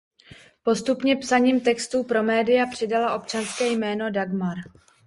Postupně 0.63 1.15
psaním 1.15 1.59
textů 1.59 2.03
pro 2.03 2.23
média 2.23 2.65
přidala 2.71 3.15
občanské 3.15 3.67
jméno 3.69 4.11
Dagmar. 4.11 4.55